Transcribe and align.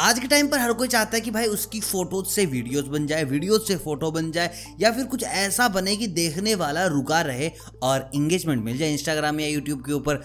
आज 0.00 0.18
के 0.18 0.26
टाइम 0.28 0.46
पर 0.48 0.58
हर 0.58 0.72
कोई 0.72 0.88
चाहता 0.88 1.16
है 1.16 1.20
कि 1.20 1.30
भाई 1.30 1.46
उसकी 1.46 1.80
फ़ोटोज़ 1.80 2.26
से 2.26 2.44
वीडियोस 2.46 2.84
बन 2.84 3.06
जाए 3.06 3.24
वीडियोज़ 3.24 3.62
से 3.62 3.76
फ़ोटो 3.76 4.10
बन 4.10 4.30
जाए, 4.32 4.50
या 4.80 4.92
फिर 4.92 5.04
कुछ 5.06 5.24
ऐसा 5.24 5.66
बने 5.68 5.96
कि 5.96 6.06
देखने 6.08 6.54
वाला 6.54 6.86
रुका 6.86 7.20
रहे 7.22 7.50
और 7.82 8.10
इंगेजमेंट 8.14 8.64
मिल 8.64 8.78
जाए 8.78 8.92
इंस्टाग्राम 8.92 9.40
या 9.40 9.48
यूट्यूब 9.48 9.84
के 9.86 9.92
ऊपर। 9.92 10.22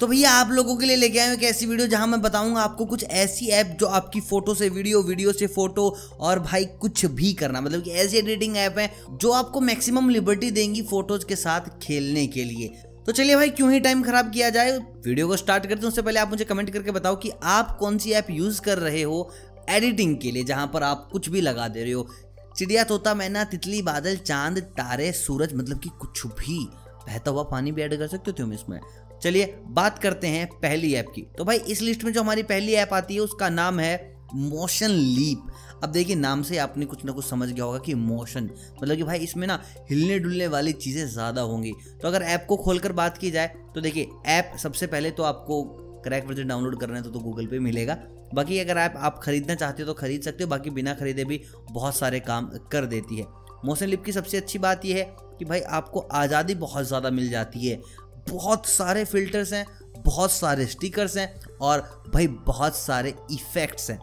तो 0.00 0.06
भैया, 0.06 0.30
आप 0.30 0.50
लोगों 0.50 0.76
के 0.76 0.86
लिए 0.86 0.96
लेके 0.96 1.18
आए 1.18 1.32
एक 1.34 1.42
ऐसी 1.44 1.66
वीडियो 1.66 1.88
जहाँ 1.88 2.06
मैं 2.06 2.20
बताऊँगा 2.22 2.60
आपको 2.60 2.86
कुछ 2.86 3.04
ऐसी 3.04 3.46
ऐप 3.50 3.76
जो 3.80 3.86
आपकी 3.98 4.20
फ़ोटो 4.22 4.54
से 4.54 4.68
वीडियो 4.68 5.02
वीडियो 5.02 5.32
से 5.32 5.46
फ़ोटो 5.48 5.88
और 6.20 6.40
भाई 6.40 6.64
कुछ 6.80 7.06
भी 7.06 7.32
करना। 7.34 7.60
मतलब 7.60 7.82
कि 7.82 7.90
ऐसी 7.92 8.16
एडिटिंग 8.18 8.56
ऐप 8.58 8.78
है 8.78 8.90
जो 9.12 9.32
आपको 9.34 9.60
मैक्सिमम 9.62 10.10
लिबर्टी 10.10 10.50
देंगी 10.52 10.82
फ़ोटोज़ 10.84 11.26
के 11.26 11.36
साथ 11.36 11.78
खेलने 11.82 12.26
के 12.28 12.44
लिए। 12.44 12.74
तो 13.06 13.12
चलिए 13.12 13.36
भाई, 13.36 13.50
क्यों 13.50 13.72
ही 13.72 13.80
टाइम 13.80 14.02
खराब 14.02 14.30
किया 14.30 14.50
जाए? 14.50 14.78
वीडियो 14.78 15.28
को 15.28 15.36
स्टार्ट 15.36 15.62
करते 15.62 15.80
हैं, 15.80 15.88
उससे 15.88 16.02
पहले 16.02 16.20
आप 16.20 16.28
मुझे 16.28 16.44
कमेंट 16.44 16.70
करके 16.70 16.90
बताओ 16.90 17.16
कि 17.16 17.30
आप 17.42 17.76
कौन 17.78 17.98
सी 17.98 18.10
ऐप 18.10 18.26
यूज़ 18.30 18.60
कर 18.60 18.78
रहे 18.78 19.02
हो 19.02 19.32
एडिटिंग 19.70 20.18
के 20.18 20.30
लिए, 20.30 20.44
जहाँ 20.44 20.70
पर 20.74 20.82
आप 20.82 21.08
कुछ 21.12 21.28
भी 21.28 21.40
लगा 21.40 21.68
दे 21.68 21.82
रहे 21.82 21.92
हो। 21.92 22.08
चिड़िया, 22.56 22.84
तोता, 22.84 23.14
मैना, 23.14 23.44
तितली, 23.44 23.82
बादल, 23.82 24.16
चाँद, 24.16 24.58
तारे, 24.58 25.12
सूरज 25.12 25.54
मतलब 25.54 25.78
कि 25.78 25.90
कुछ 26.00 26.26
भी। 26.26 26.68
बहता 27.06 27.30
हुआ 27.30 27.42
पानी 27.42 27.72
भी 27.72 27.82
ऐड 27.82 27.98
कर 27.98 28.06
सकते 28.06 28.30
हो 28.30 28.32
तुम 28.32 28.52
इसमें। 28.52 28.80
चलिए, 29.22 29.58
बात 29.62 29.98
करते 29.98 30.26
हैं 30.26 30.46
पहली 30.46 30.94
ऐप 30.94 31.06
की। 31.14 31.22
तो 31.38 31.44
भाई, 31.44 31.56
इस 31.56 31.82
लिस्ट 31.82 32.04
में 32.04 32.12
जो 32.12 32.22
हमारी 32.22 32.42
पहली 32.42 32.72
ऐप 32.72 32.94
आती 32.94 33.14
है, 33.14 33.20
उसका 33.20 33.48
नाम 33.48 33.80
है 33.80 34.15
मोशन 34.36 34.90
लीप 34.90 35.46
अब 35.84 35.90
देखिए 35.92 36.16
नाम 36.16 36.42
से 36.42 36.58
आपने 36.58 36.86
कुछ 36.86 37.04
ना 37.04 37.12
कुछ 37.12 37.24
समझ 37.24 37.48
गया 37.48 37.64
होगा 37.64 37.78
कि 37.78 37.94
मोशन 37.94 38.50
मतलब 38.74 38.96
कि 38.96 39.02
भाई 39.02 39.18
इसमें 39.18 39.46
ना 39.46 39.60
हिलने 39.90 40.18
डुलने 40.18 40.46
वाली 40.48 40.72
चीज़ें 40.74 41.06
ज़्यादा 41.06 41.40
होंगी। 41.42 41.72
तो 42.02 42.08
अगर 42.08 42.22
ऐप 42.24 42.46
को 42.48 42.56
खोलकर 42.56 42.92
बात 42.94 43.18
की 43.18 43.30
जाए 43.30 43.54
तो 43.74 43.80
देखिए 43.80 44.08
ऐप 44.28 44.52
सबसे 44.58 44.86
पहले 44.86 45.10
तो 45.10 45.22
आपको 45.22 45.62
क्रैक 46.04 46.26
वर्जन 46.26 46.48
डाउनलोड 46.48 46.78
करना 46.80 46.96
है 46.96 47.02
तो, 47.02 47.10
तो 47.10 47.20
गूगल 47.20 47.46
पे 47.46 47.58
मिलेगा। 47.60 47.96
बाकी 48.34 48.58
अगर 48.58 48.76
ऐप 48.76 48.94
आप 48.98 49.20
खरीदना 49.22 49.54
चाहते 49.54 49.82
हो 49.82 49.86
तो 49.86 49.94
खरीद 49.94 50.22
सकते 50.22 50.44
हो 50.44 50.50
बाकी 50.50 50.70
बिना 50.70 50.94
खरीदे 50.94 51.24
भी 51.24 51.40
बहुत 51.70 51.96
सारे 51.96 52.20
काम 52.22 52.50
कर 52.72 52.86
देती 52.86 53.16
है। 53.16 53.26
मोशन 53.64 53.86
लिप 53.86 54.04
की 54.04 54.12
सबसे 54.12 54.36
अच्छी 54.36 54.58
बात 54.58 54.84
यह 54.84 54.96
है 54.96 55.04
कि 55.38 55.44
भाई 55.44 55.60
आपको 55.60 56.00
आज़ादी 56.14 56.54
बहुत 56.56 56.86
ज़्यादा 56.86 57.10
मिल 57.10 57.30
जाती 57.30 57.66
है। 57.66 57.80
बहुत 58.30 58.66
सारे 58.66 59.04
फिल्टर्स 59.04 59.52
हैं 59.52 59.66
बहुत 59.98 60.32
सारे 60.32 60.66
स्टिकर्स 60.66 61.16
हैं 61.16 61.28
और 61.62 61.80
भाई 62.14 62.26
बहुत 62.26 62.76
सारे 62.76 63.14
इफ़ेक्ट्स 63.32 63.90
हैं। 63.90 63.98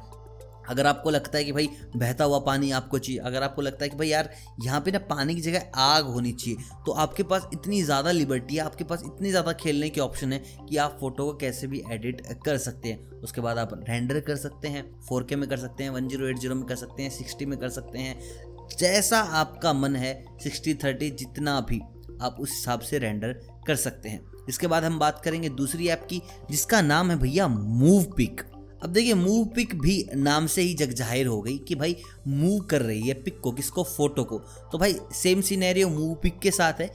अगर 0.73 0.87
आपको 0.87 1.09
लगता 1.09 1.37
है 1.37 1.43
कि 1.43 1.51
भाई 1.51 1.69
बहता 1.95 2.23
हुआ 2.23 2.39
पानी 2.41 2.71
आपको 2.73 2.99
चाहिए, 2.99 3.19
अगर 3.21 3.43
आपको 3.43 3.61
लगता 3.61 3.83
है 3.85 3.89
कि 3.89 3.97
भाई 3.97 4.07
यार 4.07 4.29
यहाँ 4.63 4.81
पे 4.81 4.91
ना 4.91 4.99
पानी 5.07 5.35
की 5.35 5.41
जगह 5.41 5.71
आग 5.81 6.05
होनी 6.07 6.31
चाहिए 6.33 6.57
तो 6.85 6.91
आपके 6.93 7.23
पास 7.25 7.47
इतनी 7.53 7.81
ज़्यादा 7.83 8.11
लिबर्टी 8.13 8.55
है, 8.55 8.61
आपके 8.61 8.83
पास 8.83 9.03
इतनी 9.05 9.29
ज़्यादा 9.29 9.53
खेलने 9.55 9.89
के 9.89 10.01
ऑप्शन 10.01 10.33
है 10.33 10.43
कि 10.59 10.77
आप 10.77 10.97
फ़ोटो 10.99 11.25
को 11.25 11.37
कैसे 11.37 11.67
भी 11.67 11.83
एडिट 11.91 12.21
कर 12.45 12.57
सकते 12.59 12.89
हैं। 12.89 13.21
उसके 13.21 13.41
बाद 13.41 13.57
आप 13.57 13.73
रेंडर 13.79 14.19
कर 14.21 14.35
सकते 14.37 14.67
हैं, 14.67 14.83
फोर 15.01 15.27
में 15.33 15.47
कर 15.49 15.57
सकते 15.57 15.83
हैं, 15.83 15.89
वन 15.91 16.09
में 16.49 16.63
कर 16.63 16.75
सकते 16.75 17.03
हैं, 17.03 17.09
सिक्सटी 17.11 17.45
में 17.45 17.57
कर 17.59 17.69
सकते 17.71 17.99
हैं। 17.99 18.77
जैसा 18.77 19.19
आपका 19.37 19.73
मन 19.73 19.95
है, 19.95 20.13
सिक्सटी 20.43 20.73
थर्टी 20.75 21.09
जितना 21.11 21.59
भी 21.61 21.79
आप 22.21 22.37
उस 22.39 22.49
हिसाब 22.49 22.79
से 22.81 22.99
रेंडर 22.99 23.33
कर 23.67 23.75
सकते 23.77 24.09
हैं। 24.09 24.21
इसके 24.49 24.67
बाद 24.67 24.83
हम 24.83 24.97
बात 24.99 25.21
करेंगे 25.23 25.49
दूसरी 25.51 25.87
ऐप 25.87 26.05
की, 26.09 26.21
जिसका 26.51 26.81
नाम 26.83 27.11
है 27.11 27.17
भैया 27.19 27.47
मूव 27.47 28.03
पिक। 28.17 28.41
अब 28.83 28.89
देखिए 28.89 29.13
मूव 29.13 29.45
पिक 29.45 29.75
भी 29.79 29.93
नाम 30.15 30.47
से 30.47 30.61
ही 30.61 30.73
जग 30.73 30.93
ज़ाहिर 30.93 31.27
हो 31.27 31.41
गई 31.41 31.57
कि 31.57 31.75
भाई 31.75 31.95
मूव 32.27 32.59
कर 32.61 32.81
रही 32.81 33.07
है 33.07 33.13
पिक 33.13 33.39
को, 33.39 33.51
किसको? 33.51 33.83
फ़ोटो 33.83 34.23
को। 34.23 34.39
तो 34.71 34.77
भाई 34.77 34.95
सेम 35.13 35.41
सीनेरियो 35.41 35.89
मूव 35.89 36.13
पिक 36.15 36.39
के 36.39 36.51
साथ 36.51 36.81
है। 36.81 36.91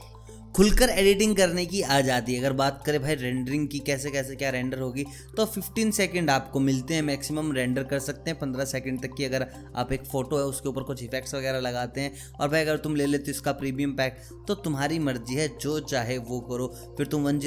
खुलकर 0.59 0.89
एडिटिंग 0.89 1.35
करने 1.35 1.65
की 1.65 1.81
आ 1.81 1.99
जाती 2.01 2.33
है। 2.33 2.39
अगर 2.39 2.53
बात 2.53 2.81
करें 2.85 3.01
भाई 3.01 3.15
रेंडरिंग 3.15 3.67
की, 3.67 3.79
कैसे 3.79 4.09
कैसे, 4.11 4.35
क्या 4.35 4.49
रेंडर 4.49 4.79
होगी 4.79 5.03
तो 5.37 5.45
15 5.45 5.91
सेकंड 5.91 6.29
आपको 6.29 6.59
मिलते 6.59 6.93
हैं 6.93 7.01
मैक्सिमम 7.01 7.51
रेंडर 7.51 7.83
कर 7.83 7.99
सकते 7.99 8.31
हैं। 8.31 8.39
15 8.39 8.65
सेकंड 8.65 9.01
तक 9.01 9.13
की 9.17 9.25
अगर 9.25 9.45
आप 9.75 9.91
एक 9.93 10.03
फ़ोटो 10.05 10.37
है, 10.37 10.43
उसके 10.43 10.69
ऊपर 10.69 10.83
कुछ 10.83 11.03
इफेक्ट्स 11.03 11.35
वगैरह 11.35 11.59
लगाते 11.59 12.01
हैं। 12.01 12.11
और 12.41 12.49
भाई 12.49 12.61
अगर 12.61 12.77
तुम 12.77 12.95
ले 12.95 13.05
लेते 13.05 13.23
हो 13.23 13.31
इसका 13.31 13.51
प्रीमियम 13.51 13.91
पैक 13.91 14.17
तो 14.47 14.55
तुम्हारी 14.55 14.99
मर्ज़ी 14.99 15.35
है, 15.35 15.47
जो 15.57 15.79
चाहे 15.79 16.17
वो 16.17 16.39
करो। 16.41 16.67
फिर 16.97 17.07
तुम 17.07 17.23
वन 17.23 17.39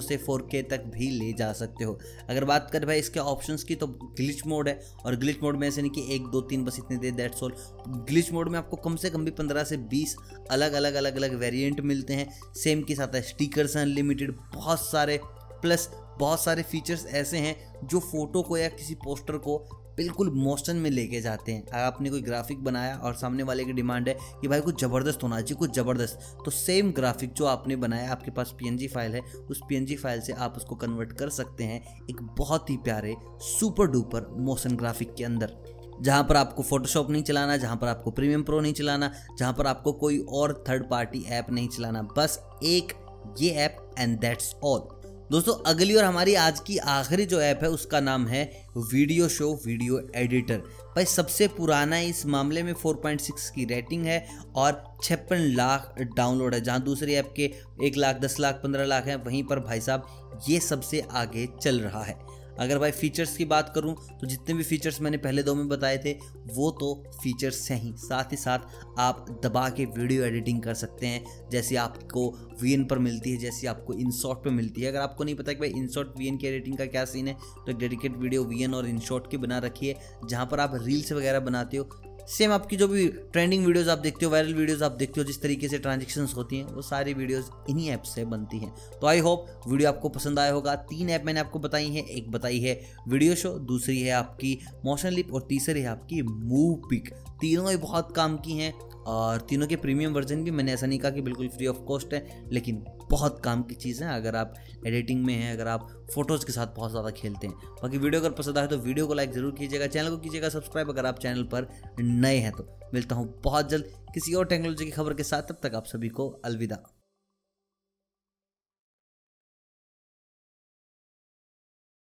से 0.00 0.16
फोर 0.16 0.48
तक 0.54 0.84
भी 0.86 1.10
ले 1.10 1.32
जा 1.32 1.52
सकते 1.52 1.84
हो। 1.84 1.98
अगर 2.30 2.44
बात 2.44 2.70
करें 2.72 2.86
भाई 2.86 2.98
इसके 2.98 3.20
ऑप्शन 3.20 3.56
की 3.68 3.74
तो 3.74 3.86
ग्लिच 3.86 4.46
मोड 4.46 4.68
है। 4.68 4.80
और 5.04 5.16
ग्लिच 5.16 5.42
मोड 5.42 5.56
में 5.56 5.68
ऐसे 5.68 5.82
नहीं 5.82 5.90
कि 5.90 6.14
एक, 6.14 6.26
दो, 6.26 6.40
तीन, 6.40 6.64
बस 6.64 6.78
इतने 6.78 6.96
दे 6.96 7.10
दैट्स 7.10 7.42
ऑल 7.42 7.54
ग्लिच 7.88 8.32
मोड 8.32 8.48
में 8.48 8.58
आपको 8.58 8.76
कम 8.76 8.96
से 8.96 9.10
कम 9.10 9.24
भी 9.24 9.30
पंद्रह 9.30 9.64
से 9.64 9.76
बीस 9.76 10.16
अलग 10.50 10.72
अलग 10.72 10.94
अलग 10.94 11.16
अलग 11.16 11.34
वेरियंट 11.34 11.80
मिलते 11.80 12.14
हैं। 12.14 12.47
सेम 12.54 12.82
के 12.82 12.94
साथ 12.94 13.14
है। 13.14 13.22
स्टिकर्स 13.22 13.76
अनलिमिटेड 13.76 14.36
बहुत 14.54 14.80
सारे 14.80 15.20
प्लस 15.62 15.88
बहुत 16.20 16.40
सारे 16.40 16.62
फीचर्स 16.62 17.06
ऐसे 17.06 17.38
हैं 17.38 17.56
जो 17.84 17.98
फ़ोटो 18.00 18.42
को 18.42 18.56
या 18.56 18.68
किसी 18.68 18.94
पोस्टर 18.94 19.36
को 19.38 19.58
बिल्कुल 19.96 20.30
मोशन 20.32 20.76
में 20.76 20.90
लेके 20.90 21.20
जाते 21.20 21.52
हैं। 21.52 21.62
अगर 21.62 21.78
आपने 21.78 22.10
कोई 22.10 22.20
ग्राफिक 22.22 22.62
बनाया 22.64 22.96
और 22.96 23.14
सामने 23.14 23.42
वाले 23.42 23.64
की 23.64 23.72
डिमांड 23.72 24.08
है 24.08 24.16
कि 24.40 24.48
भाई 24.48 24.60
कुछ 24.60 24.80
ज़बरदस्त 24.80 25.22
होना 25.22 25.40
चाहिए, 25.40 25.58
कुछ 25.58 25.74
ज़बरदस्त 25.74 26.36
तो 26.44 26.50
सेम 26.50 26.92
ग्राफिक 26.92 27.32
जो 27.32 27.46
आपने 27.46 27.76
बनाया, 27.76 28.10
आपके 28.12 28.30
पास 28.30 28.54
पीएनजी 28.58 28.88
फ़ाइल 28.88 29.14
है, 29.14 29.20
उस 29.20 29.60
PNG 29.72 29.96
फ़ाइल 29.96 30.20
से 30.20 30.32
आप 30.32 30.56
उसको 30.56 30.76
कन्वर्ट 30.76 31.12
कर 31.12 31.28
सकते 31.30 31.64
हैं 31.64 31.80
एक 32.10 32.22
बहुत 32.38 32.70
ही 32.70 32.76
प्यारे 32.76 33.14
सुपर 33.42 33.86
डुपर 33.86 34.28
मोशन 34.38 34.76
ग्राफिक 34.76 35.14
के 35.14 35.24
अंदर। 35.24 35.56
जहाँ 36.02 36.24
पर 36.24 36.36
आपको 36.36 36.62
फोटोशॉप 36.62 37.10
नहीं 37.10 37.22
चलाना, 37.22 37.56
जहाँ 37.56 37.76
पर 37.76 37.88
आपको 37.88 38.10
प्रीमियम 38.10 38.42
प्रो 38.42 38.60
नहीं 38.60 38.72
चलाना, 38.72 39.12
जहाँ 39.38 39.52
पर 39.52 39.66
आपको 39.66 39.92
कोई 39.92 40.18
और 40.28 40.64
थर्ड 40.68 40.88
पार्टी 40.90 41.24
ऐप 41.28 41.50
नहीं 41.50 41.68
चलाना, 41.68 42.02
बस 42.16 42.38
एक 42.64 42.92
ये 43.40 43.50
ऐप 43.50 43.94
एंड 43.98 44.18
दैट्स 44.20 44.54
ऑल 44.64 44.88
दोस्तों, 45.30 45.54
अगली 45.66 45.94
और 45.94 46.04
हमारी 46.04 46.34
आज 46.34 46.60
की 46.60 46.76
आखिरी 46.78 47.24
जो 47.26 47.40
ऐप 47.40 47.60
है, 47.62 47.68
उसका 47.68 48.00
नाम 48.00 48.26
है 48.26 48.44
वीडियो 48.76 49.28
शो 49.28 49.60
वीडियो 49.66 50.00
एडिटर 50.14 50.56
भाई, 50.96 51.04
सबसे 51.04 51.48
पुराना 51.48 51.98
इस 51.98 52.24
मामले 52.26 52.62
में 52.62 52.72
4.6 52.74 53.50
की 53.50 53.64
रेटिंग 53.64 54.04
है 54.04 54.26
और 54.56 54.82
छप्पन 55.02 55.36
लाख 55.36 55.94
डाउनलोड 56.16 56.54
है। 56.54 56.60
जहाँ 56.60 56.80
दूसरी 56.82 57.14
ऐप 57.14 57.32
के 57.36 57.50
एक 57.82 57.96
लाख, 57.96 58.16
दस 58.16 58.40
लाख, 58.40 58.54
पंद्रह 58.54 58.84
लाख 58.84 59.06
हैं, 59.06 59.16
वहीं 59.16 59.42
पर 59.44 59.60
भाई 59.60 59.80
साहब, 59.80 60.06
ये 60.48 60.60
सबसे 60.60 61.00
आगे 61.12 61.48
चल 61.62 61.80
रहा 61.80 62.02
है। 62.04 62.18
अगर 62.58 62.78
भाई 62.78 62.90
फीचर्स 62.92 63.36
की 63.36 63.44
बात 63.46 63.72
करूँ 63.74 63.94
तो 64.20 64.26
जितने 64.26 64.54
भी 64.54 64.62
फीचर्स 64.64 65.00
मैंने 65.00 65.16
पहले 65.18 65.42
दो 65.42 65.54
में 65.54 65.68
बताए 65.68 65.98
थे, 65.98 66.12
वो 66.48 66.70
तो 66.72 66.94
फीचर्स 67.22 67.70
हैं 67.70 67.80
ही। 67.80 67.92
साथ 67.98 68.32
ही 68.32 68.36
साथ 68.36 68.98
आप 68.98 69.26
दबा 69.44 69.68
के 69.70 69.84
वीडियो 69.86 70.24
एडिटिंग 70.24 70.62
कर 70.62 70.74
सकते 70.74 71.06
हैं, 71.06 71.48
जैसे 71.50 71.76
आपको 71.76 72.28
वीएन 72.62 72.84
पर 72.84 72.98
मिलती 72.98 73.32
है, 73.32 73.38
जैसे 73.38 73.66
आपको 73.66 73.94
इनशॉट 73.94 74.44
पर 74.44 74.50
मिलती 74.50 74.82
है। 74.82 74.88
अगर 74.88 75.00
आपको 75.00 75.24
नहीं 75.24 75.34
पता 75.34 75.52
कि 75.52 75.60
भाई 75.60 75.70
इनशॉट 75.70 76.18
वी 76.18 76.30
की 76.32 76.46
एडिटिंग 76.46 76.76
का 76.78 76.86
क्या 76.86 77.04
सीन 77.04 77.28
है 77.28 77.36
तो 77.66 77.72
डेडिकेट 77.74 78.16
वीडियो 78.16 78.44
वी 78.44 78.66
और 78.66 78.88
इनशॉट 78.88 79.30
की 79.30 79.36
बना 79.38 79.58
रखी 79.60 79.88
है, 79.88 79.96
जहाँ 80.24 80.46
पर 80.46 80.60
आप 80.60 80.74
रील्स 80.76 81.12
वगैरह 81.12 81.40
बनाते 81.40 81.76
हो 81.76 81.84
सेम 82.28 82.52
आपकी 82.52 82.76
जो 82.76 82.86
भी 82.88 83.06
ट्रेंडिंग 83.08 83.64
वीडियोज़ 83.66 83.88
आप 83.90 83.98
देखते 83.98 84.26
हो 84.26 84.30
वायरल 84.32 84.54
वीडियोज़ 84.54 84.82
आप 84.84 84.92
देखते 84.92 85.20
हो, 85.20 85.24
जिस 85.26 85.40
तरीके 85.42 85.68
से 85.68 85.78
ट्रांजेक्शन्स 85.78 86.34
होती 86.36 86.56
हैं, 86.56 86.64
वो 86.64 86.82
सारी 86.82 87.14
वीडियोज़ 87.14 87.46
इन्हीं 87.70 87.88
ऐप 87.90 88.02
से 88.02 88.24
बनती 88.24 88.58
हैं। 88.58 88.72
तो 89.00 89.06
आई 89.06 89.18
होप 89.18 89.46
वीडियो 89.68 89.88
आपको 89.88 90.08
पसंद 90.08 90.38
आया 90.38 90.52
होगा। 90.52 90.74
तीन 90.74 91.10
ऐप 91.10 91.22
मैंने 91.24 91.40
आपको 91.40 91.58
बताई 91.58 91.88
हैं। 91.88 92.04
एक 92.06 92.30
बताई 92.30 92.58
है 92.58 92.80
वीडियो 93.08 93.34
शो 93.34 93.50
दूसरी 93.68 94.00
है 94.00 94.10
आपकी 94.10 94.58
मोशन 94.84 95.08
लिप 95.08 95.32
और 95.34 95.46
तीसरी 95.48 95.80
है 95.80 95.86
आपकी 95.86 96.22
मूव 96.22 96.74
पिक 96.90 97.08
तीनों 97.40 97.70
ही 97.70 97.76
बहुत 97.76 98.12
काम 98.16 98.36
की 98.36 98.52
हैं। 98.52 98.72
और 99.08 99.40
तीनों 99.40 99.66
के 99.66 99.76
प्रीमियम 99.76 100.12
वर्जन 100.12 100.42
भी 100.44 100.50
मैंने 100.50 100.72
ऐसा 100.72 100.86
नहीं 100.86 100.98
कहा 100.98 101.10
कि 101.10 101.20
बिल्कुल 101.22 101.48
फ्री 101.48 101.66
ऑफ़ 101.66 101.78
कॉस्ट 101.84 102.14
है, 102.14 102.48
लेकिन 102.52 102.84
बहुत 103.10 103.40
काम 103.44 103.62
की 103.62 103.74
चीज़ 103.76 104.02
है। 104.04 104.14
अगर 104.14 104.36
आप 104.36 104.54
एडिटिंग 104.86 105.24
में 105.24 105.34
हैं, 105.34 105.52
अगर 105.52 105.68
आप 105.68 105.88
फ़ोटोज़ 106.14 106.44
के 106.46 106.52
साथ 106.52 106.74
बहुत 106.76 106.90
ज़्यादा 106.90 107.10
खेलते 107.12 107.46
हैं। 107.46 107.54
बाकी 107.82 107.98
वीडियो 107.98 108.20
अगर 108.20 108.30
पसंद 108.32 108.58
आए 108.58 108.66
तो 108.66 108.78
वीडियो 108.78 109.06
को 109.06 109.14
लाइक 109.14 109.32
ज़रूर 109.32 109.54
कीजिएगा 109.58 109.86
चैनल 109.86 110.10
को 110.10 110.18
कीजिएगा 110.18 110.48
सब्सक्राइब 110.48 110.90
अगर 110.90 111.06
आप 111.06 111.18
चैनल 111.18 111.42
पर 111.44 111.68
नए 112.00 112.36
हैं 112.36 112.52
तो। 112.52 112.68
मिलता 112.94 113.16
हूँ 113.16 113.32
बहुत 113.44 113.70
जल्द 113.70 113.90
किसी 114.14 114.34
और 114.34 114.46
टेक्नोलॉजी 114.46 114.84
की 114.84 114.90
खबर 114.90 115.14
के 115.14 115.22
साथ। 115.22 115.42
तब 115.42 115.58
तक 115.62 115.74
आप 115.74 115.86
सभी 115.86 116.08
को 116.10 116.28
अलविदा। 116.44 116.82